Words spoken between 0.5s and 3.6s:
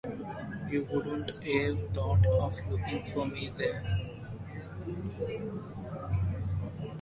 You wouldn't 'ave thought of looking for me